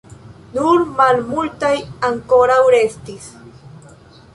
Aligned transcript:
Nur 0.53 0.83
malmultaj 1.01 1.75
ankoraŭ 2.11 2.59
restis. 2.79 3.31